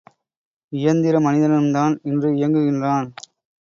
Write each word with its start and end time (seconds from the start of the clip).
இயந்திர 0.73 1.19
மனிதனும்தான் 1.19 1.99
இன்று 2.03 2.31
இயங்குகின்றான். 2.31 3.09